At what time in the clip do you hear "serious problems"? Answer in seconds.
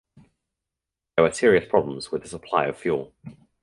1.31-2.11